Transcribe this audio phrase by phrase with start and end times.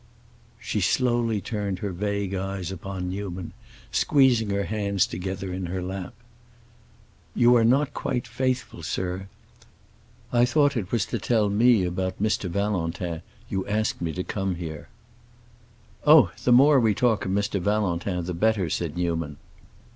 [0.59, 3.53] She slowly turned her vague eyes upon Newman,
[3.91, 6.15] squeezing her hands together in her lap.
[7.35, 9.27] "You are not quite faithful, sir.
[10.33, 12.49] I thought it was to tell me about Mr.
[12.49, 14.89] Valentin you asked me to come here."
[16.03, 17.59] "Oh, the more we talk of Mr.
[17.61, 19.37] Valentin the better," said Newman.